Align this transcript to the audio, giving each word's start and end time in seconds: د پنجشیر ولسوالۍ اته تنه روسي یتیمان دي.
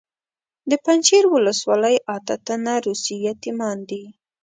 د 0.69 0.71
پنجشیر 0.85 1.23
ولسوالۍ 1.35 1.95
اته 2.15 2.35
تنه 2.47 2.73
روسي 2.85 3.15
یتیمان 3.29 3.77
دي. 3.89 4.03